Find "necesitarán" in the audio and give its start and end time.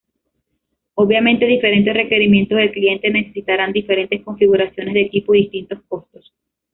3.11-3.71